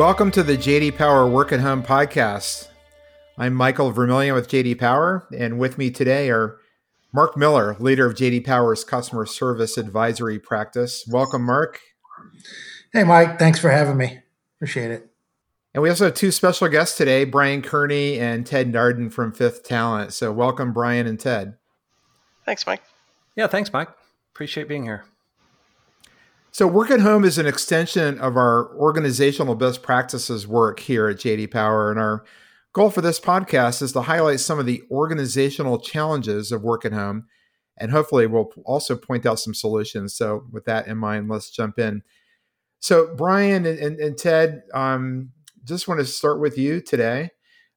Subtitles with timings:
[0.00, 2.68] Welcome to the JD Power Work at Home podcast.
[3.36, 6.56] I'm Michael Vermillion with JD Power, and with me today are
[7.12, 11.04] Mark Miller, leader of JD Power's customer service advisory practice.
[11.06, 11.80] Welcome, Mark.
[12.94, 13.38] Hey, Mike.
[13.38, 14.20] Thanks for having me.
[14.56, 15.10] Appreciate it.
[15.74, 19.64] And we also have two special guests today, Brian Kearney and Ted Narden from Fifth
[19.64, 20.14] Talent.
[20.14, 21.58] So, welcome, Brian and Ted.
[22.46, 22.82] Thanks, Mike.
[23.36, 23.90] Yeah, thanks, Mike.
[24.32, 25.04] Appreciate being here.
[26.52, 31.18] So, work at home is an extension of our organizational best practices work here at
[31.18, 31.92] JD Power.
[31.92, 32.24] And our
[32.72, 36.92] goal for this podcast is to highlight some of the organizational challenges of work at
[36.92, 37.26] home.
[37.78, 40.14] And hopefully, we'll also point out some solutions.
[40.14, 42.02] So, with that in mind, let's jump in.
[42.80, 45.30] So, Brian and, and, and Ted, um,
[45.62, 47.30] just want to start with you today.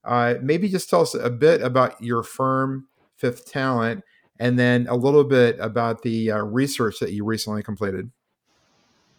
[0.04, 2.88] Uh, maybe just tell us a bit about your firm,
[3.18, 4.04] Fifth Talent,
[4.40, 8.10] and then a little bit about the uh, research that you recently completed.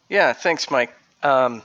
[0.08, 0.94] Yeah, thanks, Mike.
[1.22, 1.62] Um,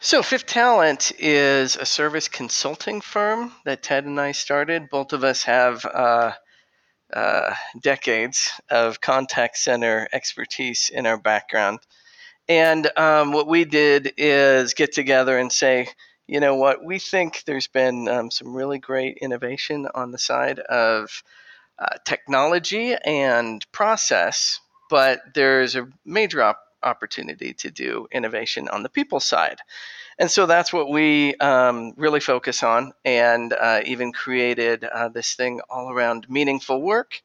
[0.00, 4.90] so, Fifth Talent is a service consulting firm that Ted and I started.
[4.90, 6.32] Both of us have uh,
[7.12, 11.80] uh, decades of contact center expertise in our background.
[12.48, 15.88] And um, what we did is get together and say,
[16.26, 20.58] you know what, we think there's been um, some really great innovation on the side
[20.60, 21.22] of
[21.78, 24.60] uh, technology and process,
[24.90, 29.58] but there's a major op- opportunity to do innovation on the people side.
[30.18, 35.34] And so that's what we um, really focus on, and uh, even created uh, this
[35.34, 37.20] thing all around meaningful work.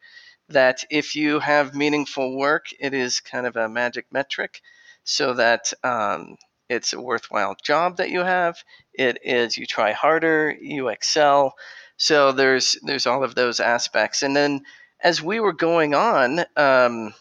[0.50, 4.62] That if you have meaningful work, it is kind of a magic metric
[5.04, 6.36] so that um,
[6.70, 8.58] it's a worthwhile job that you have.
[8.94, 11.54] It is you try harder, you excel.
[11.98, 14.62] So there's there's all of those aspects, and then
[15.04, 17.14] as we were going on, um,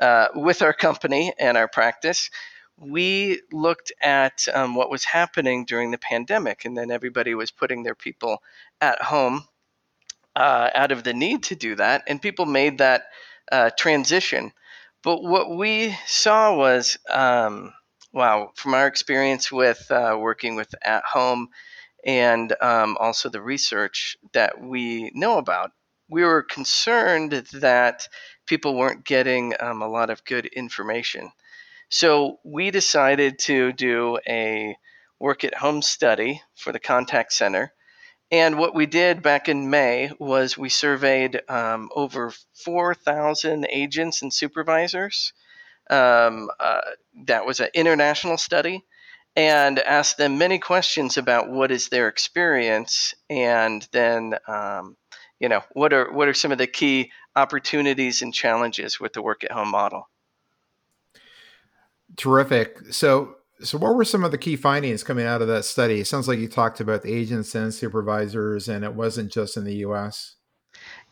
[0.00, 2.30] uh, with our company and our practice,
[2.78, 7.82] we looked at um, what was happening during the pandemic, and then everybody was putting
[7.82, 8.42] their people
[8.80, 9.44] at home
[10.34, 13.02] uh, out of the need to do that, and people made that
[13.52, 14.52] uh, transition.
[15.02, 17.72] But what we saw was, um,
[18.12, 21.48] wow, from our experience with uh, working with at home
[22.04, 25.70] and um, also the research that we know about,
[26.08, 28.08] we were concerned that
[28.50, 31.30] people weren't getting um, a lot of good information.
[31.88, 34.76] So we decided to do a
[35.20, 37.72] work at home study for the contact center.
[38.32, 42.32] And what we did back in May was we surveyed um, over
[42.64, 45.32] 4,000 agents and supervisors.
[45.88, 46.80] Um, uh,
[47.26, 48.84] that was an international study
[49.36, 54.96] and asked them many questions about what is their experience and then um,
[55.40, 59.22] you know what are what are some of the key opportunities and challenges with the
[59.22, 60.08] work at home model.
[62.16, 62.92] Terrific.
[62.92, 66.00] So so what were some of the key findings coming out of that study?
[66.00, 69.64] It sounds like you talked about the agents and supervisors and it wasn't just in
[69.64, 70.36] the us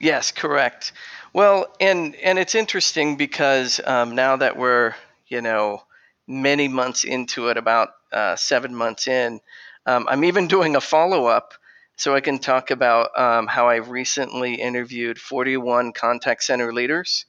[0.01, 0.93] yes correct.
[1.33, 4.95] Well and and it's interesting because um, now that we're
[5.27, 5.83] you know
[6.27, 9.41] many months into it about uh, seven months in
[9.87, 11.55] um, i'm even doing a follow-up
[11.99, 17.27] so I can talk about um, how I recently interviewed 41 contact center leaders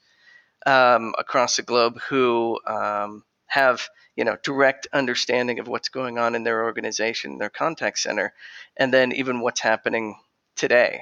[0.64, 6.36] um, across the globe who um, have you know direct understanding of what's going on
[6.36, 8.32] in their organization, their contact center,
[8.78, 10.16] and then even what's happening
[10.56, 11.02] today.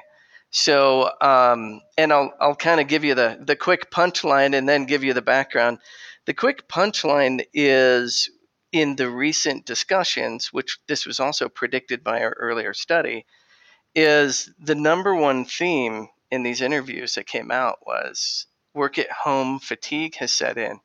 [0.50, 4.86] So, um, and I'll I'll kind of give you the the quick punchline and then
[4.86, 5.80] give you the background.
[6.26, 8.30] The quick punchline is
[8.72, 13.26] in the recent discussions, which this was also predicted by our earlier study
[13.98, 19.60] is the number one theme in these interviews that came out was work at home
[19.60, 20.80] fatigue has set in.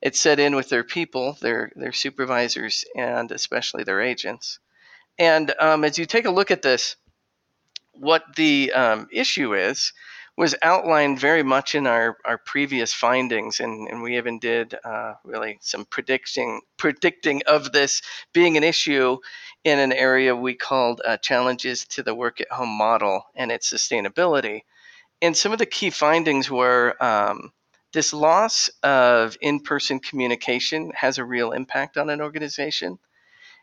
[0.00, 4.58] It set in with their people, their their supervisors, and especially their agents.
[5.18, 6.96] And um, as you take a look at this,
[7.92, 9.92] what the um, issue is
[10.38, 15.12] was outlined very much in our, our previous findings, and, and we even did uh,
[15.22, 18.00] really some predicting predicting of this
[18.32, 19.18] being an issue
[19.64, 23.72] in an area we called uh, challenges to the work at home model and its
[23.72, 24.62] sustainability.
[25.20, 27.52] And some of the key findings were um,
[27.92, 32.98] this loss of in person communication has a real impact on an organization.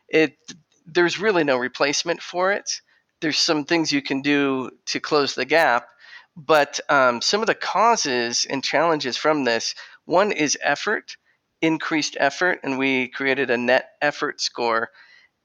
[0.07, 0.37] It,
[0.85, 2.81] there's really no replacement for it.
[3.19, 5.87] There's some things you can do to close the gap,
[6.35, 9.73] but um, some of the causes and challenges from this
[10.05, 11.17] one is effort,
[11.61, 14.91] increased effort, and we created a net effort score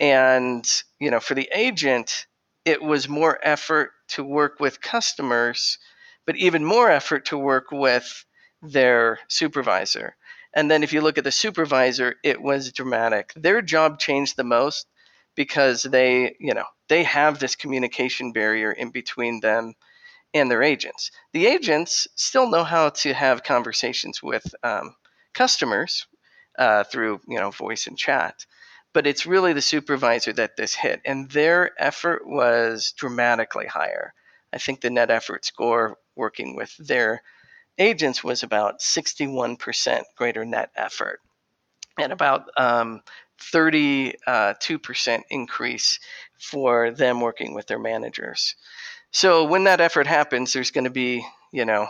[0.03, 0.69] and,
[0.99, 2.27] you know, for the agent,
[2.65, 5.79] it was more effort to work with customers,
[6.27, 8.25] but even more effort to work with
[8.61, 10.17] their supervisor.
[10.55, 13.33] And then if you look at the supervisor, it was dramatic.
[13.37, 14.87] Their job changed the most
[15.37, 19.75] because they, you know, they have this communication barrier in between them
[20.35, 21.13] and their agents.
[21.33, 24.97] The agents still know how to have conversations with um,
[25.33, 26.07] customers
[26.59, 28.45] uh, through, you know, voice and chat,
[28.93, 34.15] but it's really the supervisor that this hit, and their effort was dramatically higher.
[34.53, 37.23] I think the net effort score working with their
[37.79, 41.21] agents was about 61% greater net effort
[41.99, 43.01] and about um,
[43.41, 45.99] 32% uh, increase
[46.39, 48.55] for them working with their managers.
[49.11, 51.89] So when that effort happens, there's going to be, you know,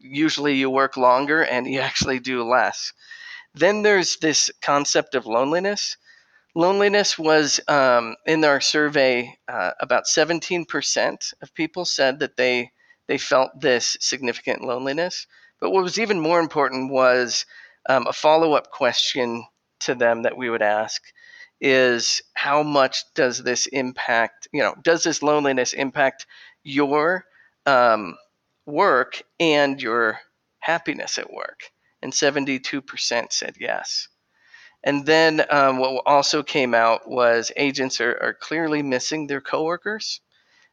[0.00, 2.92] usually you work longer and you actually do less.
[3.54, 5.96] Then there's this concept of loneliness.
[6.54, 12.72] Loneliness was um, in our survey uh, about 17% of people said that they
[13.08, 15.26] they felt this significant loneliness.
[15.60, 17.46] But what was even more important was
[17.88, 19.44] um, a follow up question
[19.80, 21.02] to them that we would ask
[21.60, 26.26] is how much does this impact, you know, does this loneliness impact
[26.64, 27.24] your
[27.66, 28.16] um,
[28.66, 30.20] work and your
[30.60, 31.60] happiness at work?
[32.02, 34.08] And 72% said yes.
[34.84, 40.20] And then um, what also came out was agents are, are clearly missing their coworkers.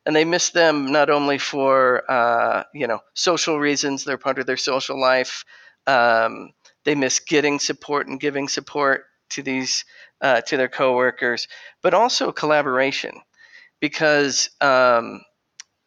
[0.05, 4.47] And they miss them not only for uh, you know social reasons they're part of
[4.47, 5.43] their social life
[5.85, 6.51] um,
[6.85, 9.85] they miss getting support and giving support to these
[10.21, 11.47] uh, to their coworkers
[11.83, 13.21] but also collaboration.
[13.81, 15.21] Because um,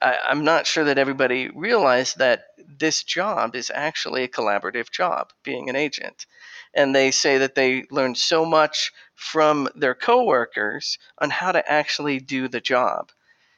[0.01, 2.45] I, i'm not sure that everybody realized that
[2.79, 6.27] this job is actually a collaborative job being an agent
[6.75, 12.19] and they say that they learned so much from their coworkers on how to actually
[12.19, 13.11] do the job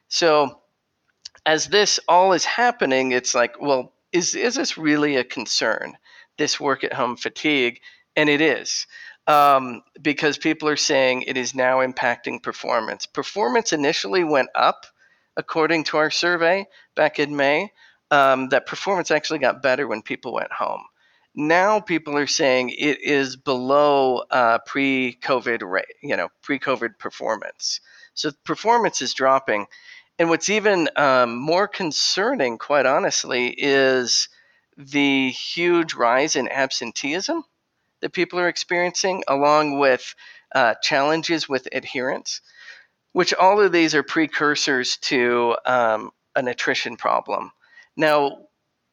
[0.09, 0.61] so
[1.47, 5.97] as this all is happening, it's like, well, is is this really a concern?
[6.39, 7.81] This work at home fatigue,
[8.17, 8.87] and it is.
[9.27, 13.07] Um, because people are saying it is now impacting performance.
[13.07, 14.87] Performance initially went up,
[15.37, 17.73] according to our survey back in May.
[18.11, 20.85] Um, that performance actually got better when people went home.
[21.35, 27.81] Now people are saying it is below uh, pre-COVID rate, you know, pre-COVID performance.
[28.15, 29.67] So performance is dropping,
[30.19, 34.29] and what's even um, more concerning, quite honestly, is
[34.77, 37.43] the huge rise in absenteeism
[38.01, 40.15] that people are experiencing, along with
[40.55, 42.41] uh, challenges with adherence,
[43.13, 47.51] which all of these are precursors to um, an attrition problem.
[47.97, 48.47] Now,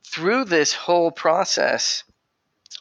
[0.07, 2.03] through this whole process,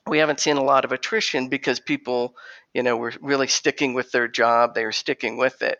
[0.06, 2.34] we haven't seen a lot of attrition because people,
[2.74, 5.78] you know, were really sticking with their job, they were sticking with it.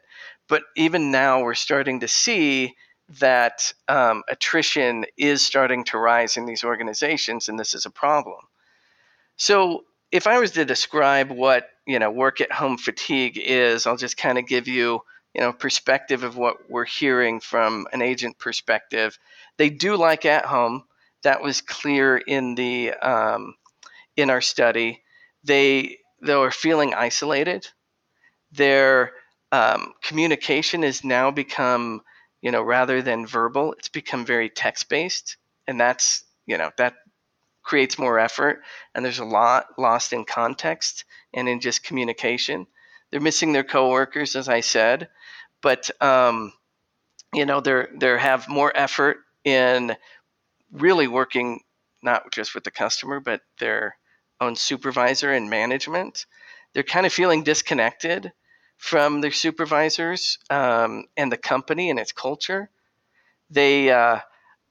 [0.49, 2.75] But even now, we're starting to see
[3.19, 8.39] that um, attrition is starting to rise in these organizations, and this is a problem.
[9.37, 13.97] So, if I was to describe what you know work at home fatigue is, I'll
[13.97, 15.01] just kind of give you
[15.35, 19.19] you know perspective of what we're hearing from an agent perspective.
[19.57, 20.85] They do like at home.
[21.23, 23.55] That was clear in the um,
[24.21, 25.03] in our study.
[25.45, 27.69] They though are feeling isolated.
[28.53, 29.13] They're
[29.53, 32.03] um, communication has now become,
[32.41, 35.37] you know, rather than verbal, it's become very text based,
[35.67, 36.95] and that's, you know, that
[37.63, 38.61] creates more effort,
[38.95, 41.05] and there's a lot lost in context
[41.35, 42.67] and in just communication.
[43.11, 45.09] They're missing their coworkers, as I said,
[45.63, 46.53] but um,
[47.35, 49.97] you know, they're they have more effort in
[50.73, 51.61] really working
[52.03, 53.97] not just with the customer, but their
[54.41, 56.27] own supervisor and management.
[56.73, 58.33] They're kind of feeling disconnected
[58.77, 62.71] from their supervisors um, and the company and its culture.
[63.51, 64.21] They uh,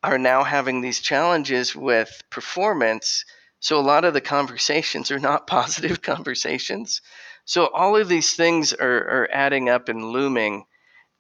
[0.04, 3.26] are now having these challenges with performance.
[3.60, 7.02] So a lot of the conversations are not positive conversations.
[7.46, 10.66] So all of these things are, are adding up and looming,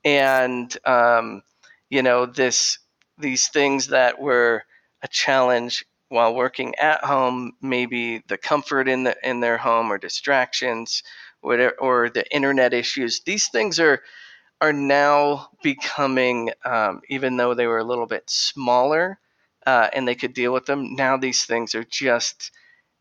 [0.06, 1.42] and um,
[1.90, 2.78] you know this
[3.18, 4.64] these things that were
[5.02, 9.98] a challenge while working at home, maybe the comfort in the in their home or
[9.98, 11.04] distractions,
[11.42, 13.22] whatever, or the internet issues.
[13.22, 14.02] These things are
[14.62, 19.20] are now becoming, um, even though they were a little bit smaller
[19.66, 20.96] uh, and they could deal with them.
[20.96, 22.52] Now these things are just,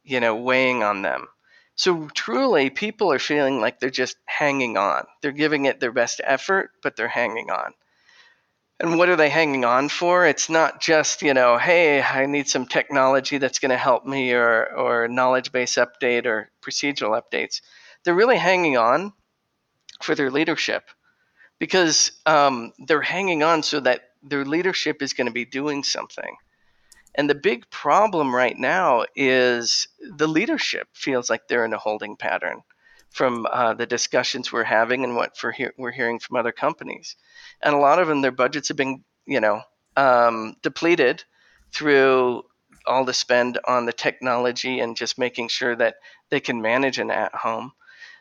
[0.04, 1.26] you know, weighing on them.
[1.76, 5.04] So truly, people are feeling like they're just hanging on.
[5.22, 7.72] They're giving it their best effort, but they're hanging on.
[8.80, 10.24] And what are they hanging on for?
[10.24, 14.32] It's not just, you know, hey, I need some technology that's going to help me
[14.32, 17.60] or, or knowledge base update or procedural updates
[18.04, 19.12] they're really hanging on
[20.02, 20.84] for their leadership
[21.58, 26.36] because um, they're hanging on so that their leadership is going to be doing something.
[27.14, 32.16] And the big problem right now is the leadership feels like they're in a holding
[32.16, 32.62] pattern.
[33.10, 37.16] From uh, the discussions we're having and what for he- we're hearing from other companies.
[37.62, 39.62] And a lot of them, their budgets have been, you know,
[39.96, 41.24] um, depleted
[41.72, 42.44] through
[42.86, 45.96] all the spend on the technology and just making sure that
[46.30, 47.72] they can manage an at home.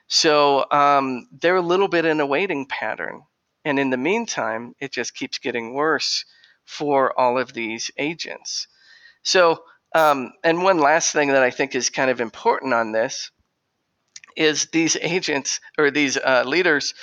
[0.07, 3.23] So um, they're a little bit in a waiting pattern.
[3.65, 6.25] And in the meantime, it just keeps getting worse
[6.65, 8.67] for all of these agents.
[9.23, 9.63] So,
[9.95, 13.31] um, and one last thing that I think is kind of important on this
[14.37, 16.93] is these agents or these uh, leaders,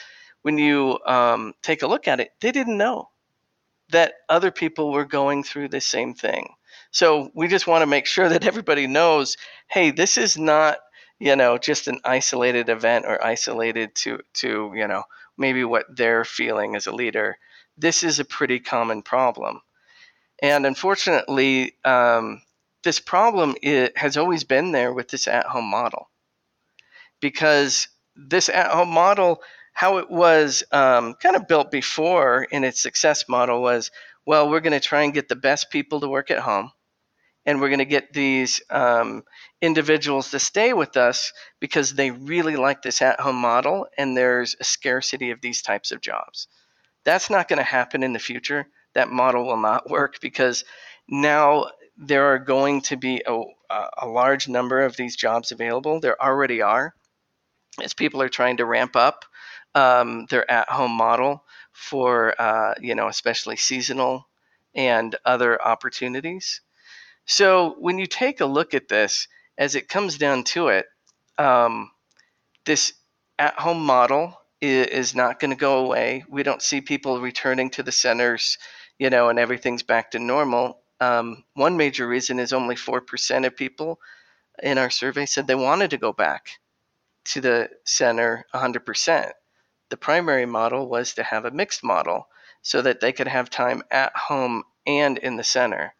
[0.42, 3.10] when you um, take a look at it, they didn't know
[3.90, 6.54] that other people were going through the same thing.
[6.90, 9.36] So we just want to make sure that everybody knows,
[9.68, 10.78] hey, this is not,
[11.18, 15.02] you know, just an isolated event or isolated to to, you know,
[15.36, 17.36] maybe what they're feeling as a leader.
[17.76, 19.60] This is a pretty common problem.
[20.42, 22.42] And unfortunately, um,
[22.82, 26.08] this problem it has always been there with this at-home model
[27.24, 29.40] because this at-home model
[29.72, 33.90] how it was um, kind of built before in its success model was
[34.26, 36.70] well we're going to try and get the best people to work at home
[37.46, 39.22] and we're going to get these um,
[39.62, 44.54] individuals to stay with us because they really like this at home model and there's
[44.60, 46.46] a scarcity of these types of jobs.
[47.04, 48.66] That's not going to happen in the future.
[48.94, 50.64] That model will not work because
[51.08, 53.42] now there are going to be a,
[53.98, 56.00] a large number of these jobs available.
[56.00, 56.94] There already are,
[57.82, 59.24] as people are trying to ramp up
[59.74, 64.28] um, their at home model for, uh, you know, especially seasonal
[64.74, 66.60] and other opportunities.
[67.26, 70.86] So when you take a look at this, as it comes down to it,
[71.38, 71.90] um,
[72.64, 72.92] this
[73.38, 76.24] at home model is, is not going to go away.
[76.28, 78.58] We don't see people returning to the centers,
[78.98, 80.80] you know, and everything's back to normal.
[81.00, 83.98] Um, one major reason is only 4% of people
[84.62, 86.58] in our survey said they wanted to go back
[87.26, 89.32] to the center 100%.
[89.90, 92.28] The primary model was to have a mixed model
[92.62, 95.94] so that they could have time at home and in the center.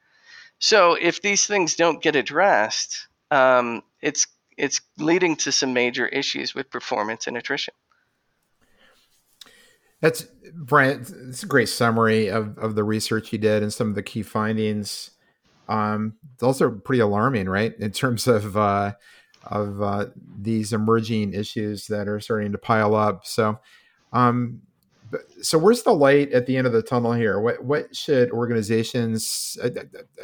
[0.59, 4.27] So if these things don't get addressed, um, it's
[4.57, 7.75] it's leading to some major issues with performance and attrition.
[10.01, 11.05] That's Brian.
[11.29, 14.23] It's a great summary of, of the research you did and some of the key
[14.23, 15.11] findings.
[15.69, 17.75] Um, those are pretty alarming, right?
[17.79, 18.93] In terms of uh,
[19.47, 20.07] of uh,
[20.41, 23.27] these emerging issues that are starting to pile up.
[23.27, 23.59] So,
[24.13, 24.63] um,
[25.43, 27.41] so where's the light at the end of the tunnel here?
[27.41, 29.57] What what should organizations?
[29.63, 29.71] I,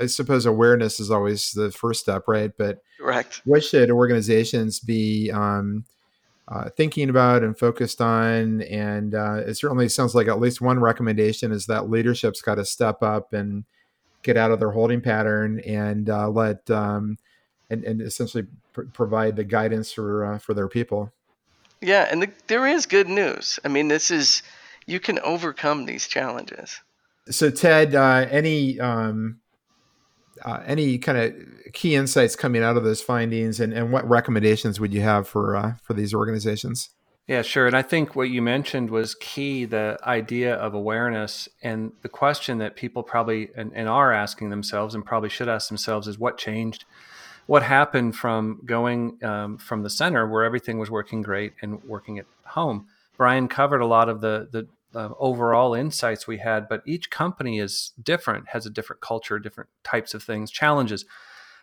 [0.02, 2.52] I, suppose awareness is always the first step, right?
[2.56, 3.42] But correct.
[3.44, 5.84] What should organizations be um,
[6.48, 8.62] uh, thinking about and focused on?
[8.62, 12.64] And uh, it certainly sounds like at least one recommendation is that leadership's got to
[12.64, 13.64] step up and
[14.22, 17.16] get out of their holding pattern and uh, let um,
[17.70, 21.12] and, and essentially pr- provide the guidance for uh, for their people.
[21.80, 23.58] Yeah, and the, there is good news.
[23.64, 24.42] I mean, this is
[24.86, 26.80] you can overcome these challenges.
[27.30, 29.40] So, Ted, uh, any um,
[30.44, 34.80] uh, any kind of key insights coming out of those findings, and, and what recommendations
[34.80, 36.90] would you have for uh, for these organizations?
[37.30, 37.68] Yeah, sure.
[37.68, 41.48] And I think what you mentioned was key the idea of awareness.
[41.62, 45.68] And the question that people probably and, and, are asking themselves and probably should ask
[45.68, 46.86] themselves is what changed?
[47.50, 52.16] What happened from going um, from the center where everything was working great and working
[52.16, 52.86] at home?
[53.16, 57.58] Brian covered a lot of the, the uh, overall insights we had, but each company
[57.58, 61.04] is different, has a different culture, different types of things, challenges.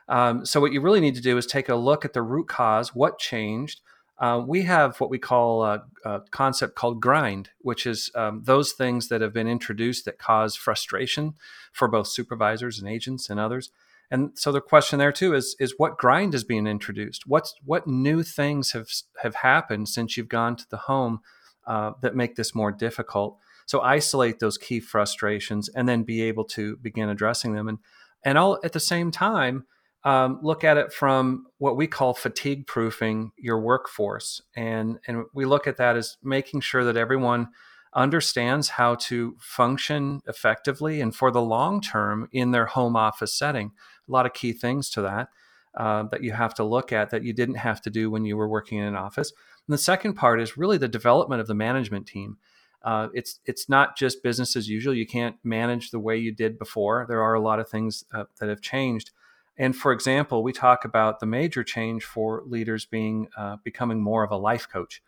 [0.09, 2.49] Um, so, what you really need to do is take a look at the root
[2.49, 3.79] cause, what changed.
[4.19, 8.73] Uh, we have what we call a, a concept called grind, which is um, those
[8.73, 11.35] things that have been introduced that cause frustration
[11.71, 13.69] for both supervisors and agents and others.
[14.09, 17.27] And so the question there too is is what grind is being introduced?
[17.27, 18.89] What's what new things have
[19.21, 21.19] have happened since you've gone to the home
[21.67, 23.37] uh, that make this more difficult.
[23.65, 27.67] So isolate those key frustrations and then be able to begin addressing them.
[27.67, 27.79] And
[28.23, 29.65] and all at the same time,
[30.03, 34.41] um, look at it from what we call fatigue proofing your workforce.
[34.55, 37.49] And and we look at that as making sure that everyone
[37.93, 43.71] understands how to function effectively and for the long term in their home office setting.
[44.07, 45.29] A lot of key things to that.
[45.75, 48.35] Uh, that you have to look at that you didn't have to do when you
[48.35, 49.31] were working in an office.
[49.67, 52.37] And the second part is really the development of the management team.
[52.83, 54.93] Uh, it's it's not just business as usual.
[54.93, 57.05] You can't manage the way you did before.
[57.07, 59.11] There are a lot of things uh, that have changed.
[59.55, 64.23] And for example, we talk about the major change for leaders being uh, becoming more
[64.23, 65.03] of a life coach.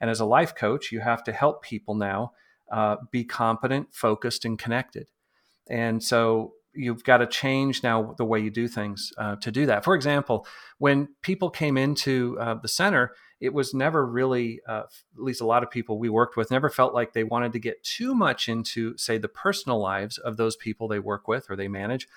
[0.00, 2.32] And as a life coach, you have to help people now
[2.70, 5.08] uh, be competent, focused, and connected.
[5.68, 9.66] And so you've got to change now the way you do things uh, to do
[9.66, 9.84] that.
[9.84, 10.46] For example,
[10.78, 14.84] when people came into uh, the center, it was never really, uh,
[15.16, 17.58] at least a lot of people we worked with, never felt like they wanted to
[17.58, 21.56] get too much into, say, the personal lives of those people they work with or
[21.56, 22.08] they manage.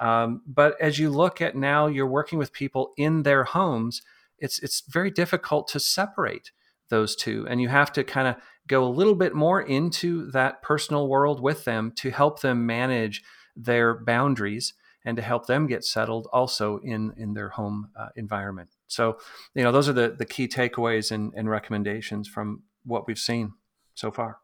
[0.00, 4.00] Um, but as you look at now, you're working with people in their homes.
[4.38, 6.50] It's it's very difficult to separate
[6.88, 8.36] those two, and you have to kind of
[8.66, 13.22] go a little bit more into that personal world with them to help them manage
[13.64, 14.74] their boundaries
[15.04, 18.70] and to help them get settled also in in their home uh, environment.
[18.86, 19.18] So,
[19.54, 23.52] you know, those are the the key takeaways and, and recommendations from what we've seen
[23.94, 24.38] so far.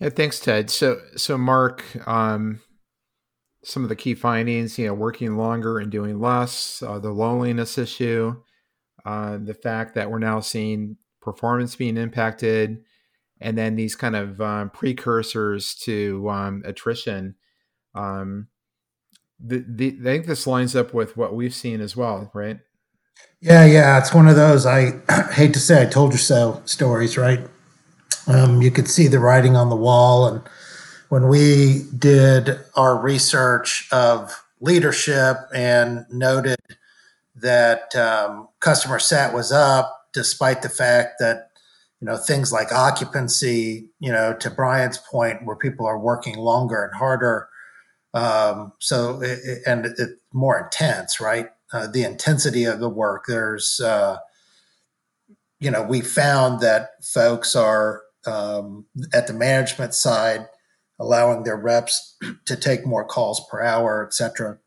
[0.00, 0.68] Yeah, thanks, Ted.
[0.70, 2.60] So, so Mark, um,
[3.62, 7.78] some of the key findings, you know, working longer and doing less, uh, the loneliness
[7.78, 8.34] issue,
[9.04, 12.82] uh, the fact that we're now seeing performance being impacted,
[13.40, 17.36] and then these kind of um, precursors to um, attrition.
[17.94, 18.48] Um,
[19.38, 22.60] the, the, I think this lines up with what we've seen as well, right?
[23.40, 25.00] Yeah, yeah, it's one of those I
[25.32, 27.40] hate to say I told you so stories, right?
[28.28, 30.42] Um, you could see the writing on the wall, and
[31.08, 36.60] when we did our research of leadership and noted
[37.34, 41.50] that um, customer sat was up, despite the fact that
[42.00, 46.84] you know things like occupancy, you know, to Brian's point, where people are working longer
[46.84, 47.48] and harder,
[48.14, 51.48] um, so it, and it's it more intense, right?
[51.72, 53.24] Uh, the intensity of the work.
[53.26, 54.18] There's, uh,
[55.58, 60.46] you know, we found that folks are um, at the management side
[60.98, 64.58] allowing their reps to take more calls per hour, et cetera.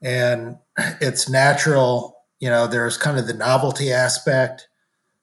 [0.00, 0.58] And
[1.00, 4.68] it's natural, you know, there's kind of the novelty aspect.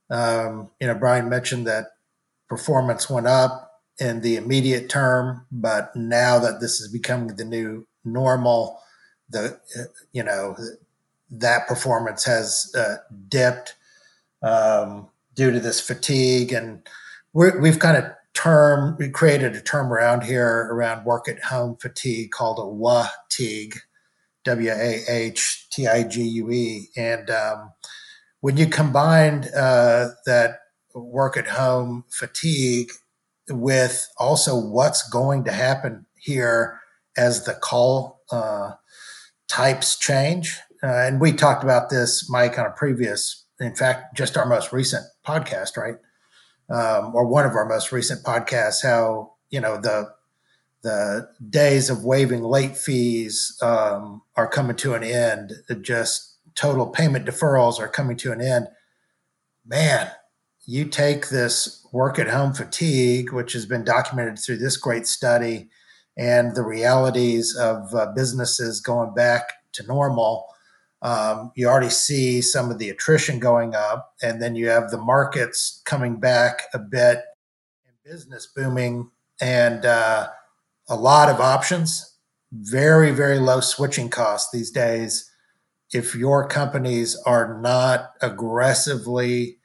[0.09, 1.93] Um, you know, Brian mentioned that
[2.47, 3.68] performance went up
[3.99, 8.79] in the immediate term, but now that this is becoming the new normal,
[9.29, 9.59] the
[10.11, 10.55] you know
[11.29, 13.75] that performance has uh, dipped
[14.41, 16.87] um, due to this fatigue, and
[17.33, 21.75] we have kind of term we created a term around here around work at home
[21.75, 23.79] fatigue called a WAHTIGUE,
[24.45, 27.71] W A H T I G U E, and um,
[28.41, 30.61] when you combine uh, that
[30.93, 32.91] work at home fatigue
[33.49, 36.79] with also what's going to happen here
[37.17, 38.71] as the call uh,
[39.47, 40.59] types change.
[40.81, 44.71] Uh, and we talked about this, Mike, on a previous, in fact, just our most
[44.71, 45.95] recent podcast, right?
[46.69, 50.09] Um, or one of our most recent podcasts, how, you know, the,
[50.81, 55.51] the days of waiving late fees um, are coming to an end.
[55.81, 58.67] Just total payment deferrals are coming to an end.
[59.65, 60.11] Man,
[60.69, 65.67] you take this work at home fatigue, which has been documented through this great study,
[66.15, 70.45] and the realities of uh, businesses going back to normal,
[71.01, 74.99] um, you already see some of the attrition going up, and then you have the
[74.99, 77.23] markets coming back a bit,
[77.87, 79.09] and business booming,
[79.41, 80.27] and uh,
[80.87, 82.17] a lot of options.
[82.51, 85.31] Very, very low switching costs these days.
[85.91, 89.58] If your companies are not aggressively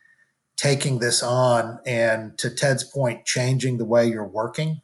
[0.57, 4.81] taking this on and, to Ted's point, changing the way you're working,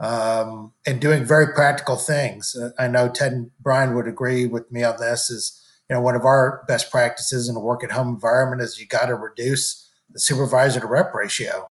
[0.00, 2.54] um, and doing very practical things.
[2.54, 5.30] Uh, I know Ted and Brian would agree with me on this.
[5.30, 8.80] Is you know one of our best practices in a work at home environment is
[8.80, 11.68] you got to reduce the supervisor to rep ratio,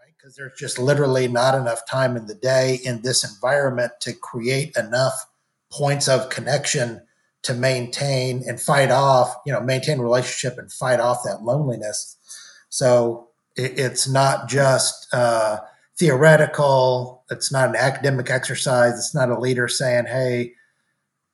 [0.00, 0.14] right?
[0.16, 4.76] Because there's just literally not enough time in the day in this environment to create
[4.76, 5.26] enough
[5.72, 7.02] points of connection
[7.42, 12.16] to maintain and fight off, you know, maintain relationship and fight off that loneliness.
[12.74, 15.58] So it, it's not just uh,
[15.96, 17.22] theoretical.
[17.30, 18.94] It's not an academic exercise.
[18.94, 20.54] It's not a leader saying, "Hey,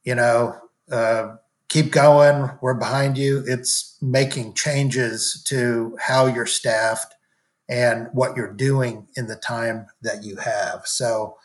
[0.05, 0.55] you know,
[0.93, 1.37] uh,
[1.69, 2.51] keep going.
[2.61, 7.15] We're behind you." It's making changes to how you're staffed
[7.71, 10.83] and what you're doing in the time that you have.
[10.85, 11.39] So,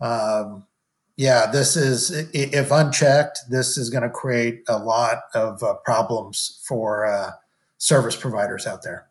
[0.00, 0.68] um,
[1.16, 6.62] yeah, this is if unchecked, this is going to create a lot of uh, problems
[6.64, 7.32] for uh,
[7.78, 9.08] service providers out there.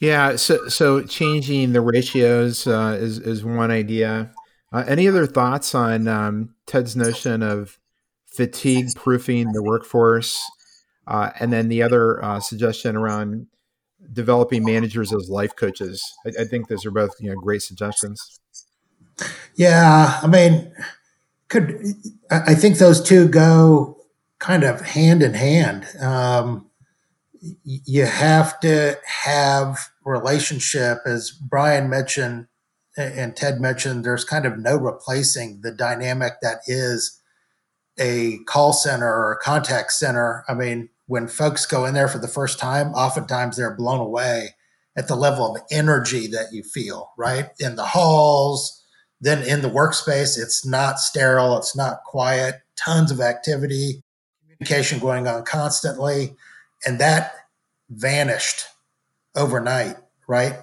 [0.00, 4.30] Yeah, so so changing the ratios uh, is is one idea.
[4.72, 7.78] Uh, any other thoughts on um, Ted's notion of
[8.26, 10.38] fatigue proofing the workforce,
[11.06, 13.46] uh, and then the other uh, suggestion around
[14.12, 16.02] developing managers as life coaches?
[16.26, 18.38] I, I, think those are both you know great suggestions.
[19.54, 20.72] Yeah, I mean,
[21.48, 21.94] could
[22.30, 23.96] I think those two go
[24.38, 25.86] kind of hand in hand.
[26.00, 26.65] Um,
[27.64, 32.46] you have to have relationship as brian mentioned
[32.96, 37.20] and ted mentioned there's kind of no replacing the dynamic that is
[37.98, 42.18] a call center or a contact center i mean when folks go in there for
[42.18, 44.56] the first time, oftentimes they're blown away
[44.96, 47.50] at the level of energy that you feel, right?
[47.60, 48.82] In the halls,
[49.20, 54.02] then in the workspace, it's not sterile, it's not quiet, tons of activity,
[54.42, 56.34] communication going on constantly.
[56.86, 57.32] And that
[57.90, 58.66] vanished
[59.34, 59.96] overnight,
[60.28, 60.54] right?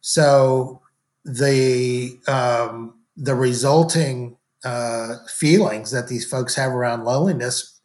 [0.00, 0.82] So
[1.24, 7.80] the um, the resulting uh, feelings that these folks have around loneliness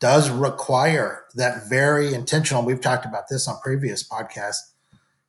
[0.00, 2.64] does require that very intentional.
[2.64, 4.72] We've talked about this on previous podcasts.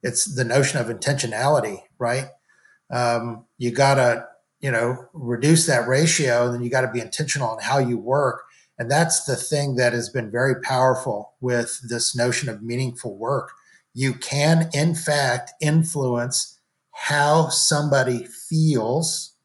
[0.04, 2.28] It's the notion of intentionality, right?
[2.92, 4.28] Um, you got to,
[4.60, 7.98] you know, reduce that ratio, and then you got to be intentional on how you
[7.98, 8.44] work.
[8.80, 13.52] And that's the thing that has been very powerful with this notion of meaningful work.
[13.94, 16.58] You can, in fact, influence
[16.92, 19.36] how somebody feels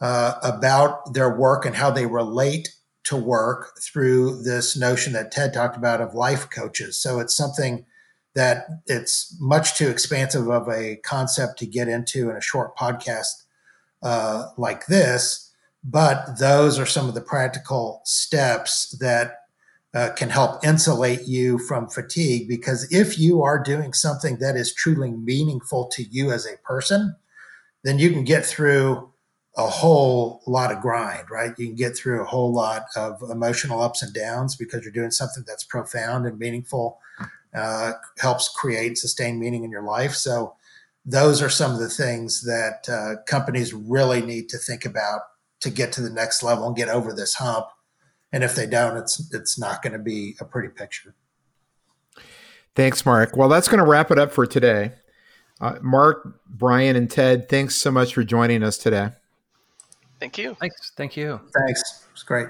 [0.00, 2.68] uh, about their work and how they relate
[3.04, 6.96] to work through this notion that Ted talked about of life coaches.
[6.96, 7.86] So it's something
[8.34, 13.44] that it's much too expansive of a concept to get into in a short podcast
[14.02, 15.47] uh, like this.
[15.84, 19.36] But those are some of the practical steps that
[19.94, 22.48] uh, can help insulate you from fatigue.
[22.48, 27.16] Because if you are doing something that is truly meaningful to you as a person,
[27.84, 29.10] then you can get through
[29.56, 31.52] a whole lot of grind, right?
[31.58, 35.10] You can get through a whole lot of emotional ups and downs because you're doing
[35.10, 37.00] something that's profound and meaningful,
[37.54, 40.12] uh, helps create sustained meaning in your life.
[40.14, 40.54] So,
[41.04, 45.22] those are some of the things that uh, companies really need to think about
[45.60, 47.66] to get to the next level and get over this hump.
[48.32, 51.14] And if they don't, it's it's not going to be a pretty picture.
[52.74, 53.36] Thanks, Mark.
[53.36, 54.92] Well, that's going to wrap it up for today.
[55.60, 59.10] Uh, Mark, Brian, and Ted, thanks so much for joining us today.
[60.20, 60.56] Thank you.
[60.60, 60.92] Thanks.
[60.96, 61.40] Thank you.
[61.54, 62.06] Thanks.
[62.12, 62.46] It's great.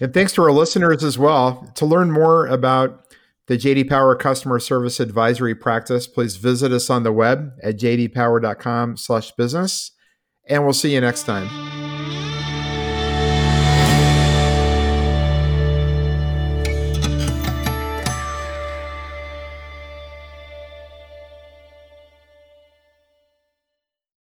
[0.00, 1.72] And thanks to our listeners as well.
[1.76, 3.14] To learn more about
[3.46, 9.90] the JD Power Customer Service Advisory practice, please visit us on the web at jdpower.com/business,
[10.46, 11.83] and we'll see you next time.